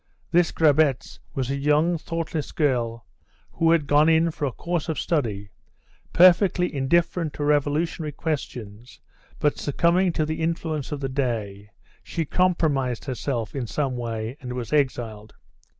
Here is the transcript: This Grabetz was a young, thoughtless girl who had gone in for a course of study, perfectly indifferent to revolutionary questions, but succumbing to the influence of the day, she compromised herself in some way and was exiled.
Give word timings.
This 0.31 0.51
Grabetz 0.51 1.19
was 1.35 1.51
a 1.51 1.55
young, 1.55 1.95
thoughtless 1.95 2.51
girl 2.51 3.05
who 3.51 3.69
had 3.69 3.85
gone 3.85 4.09
in 4.09 4.31
for 4.31 4.45
a 4.45 4.51
course 4.51 4.89
of 4.89 4.97
study, 4.99 5.51
perfectly 6.11 6.73
indifferent 6.73 7.33
to 7.33 7.43
revolutionary 7.43 8.11
questions, 8.11 8.99
but 9.39 9.59
succumbing 9.59 10.11
to 10.13 10.25
the 10.25 10.41
influence 10.41 10.91
of 10.91 11.01
the 11.01 11.07
day, 11.09 11.69
she 12.01 12.25
compromised 12.25 13.05
herself 13.05 13.53
in 13.55 13.67
some 13.67 13.95
way 13.95 14.37
and 14.41 14.53
was 14.53 14.73
exiled. 14.73 15.35